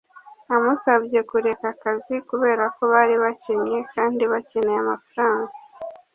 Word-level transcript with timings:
Yamusabye 0.49 1.19
kureka 1.29 1.65
akazi 1.73 2.15
kubera 2.29 2.63
ko 2.75 2.83
bari 2.93 3.15
bakennye 3.23 3.79
kandi 3.93 4.23
bakeneye 4.31 4.79
amafaranga 4.85 5.53